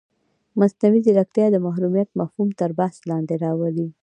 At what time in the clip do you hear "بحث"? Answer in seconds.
2.79-2.97